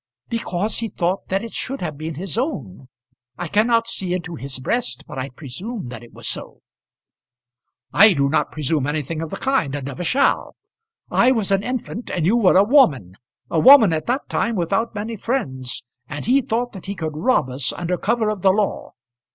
"Because 0.29 0.79
he 0.79 0.87
thought 0.87 1.27
that 1.27 1.43
it 1.43 1.51
should 1.51 1.79
have 1.81 1.95
been 1.95 2.15
his 2.15 2.35
own. 2.35 2.87
I 3.37 3.47
cannot 3.47 3.85
see 3.85 4.15
into 4.15 4.33
his 4.33 4.57
breast, 4.57 5.05
but 5.05 5.19
I 5.19 5.29
presume 5.29 5.89
that 5.89 6.01
it 6.01 6.11
was 6.11 6.27
so." 6.27 6.61
"I 7.93 8.13
do 8.13 8.27
not 8.27 8.51
presume 8.51 8.87
anything 8.87 9.21
of 9.21 9.29
the 9.29 9.37
kind, 9.37 9.75
and 9.75 9.85
never 9.85 10.03
shall. 10.03 10.55
I 11.11 11.29
was 11.29 11.51
an 11.51 11.61
infant 11.61 12.09
and 12.09 12.25
you 12.25 12.35
were 12.35 12.57
a 12.57 12.63
woman, 12.63 13.13
a 13.51 13.59
woman 13.59 13.93
at 13.93 14.07
that 14.07 14.27
time 14.27 14.55
without 14.55 14.95
many 14.95 15.15
friends, 15.15 15.83
and 16.09 16.25
he 16.25 16.41
thought 16.41 16.71
that 16.73 16.87
he 16.87 16.95
could 16.95 17.15
rob 17.15 17.47
us 17.51 17.71
under 17.71 17.95
cover 17.95 18.27
of 18.29 18.41
the 18.41 18.51
law. 18.51 18.93